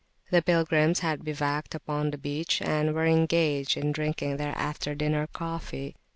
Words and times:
The 0.31 0.41
pilgrims 0.41 1.01
had 1.01 1.23
bivouacked 1.23 1.75
upon 1.75 2.09
the 2.09 2.17
beach, 2.17 2.59
and 2.59 2.95
were 2.95 3.05
engaged 3.05 3.77
in 3.77 3.91
drinking 3.91 4.37
their 4.37 4.57
after 4.57 4.95
dinner 4.95 5.27
coffee. 5.27 5.95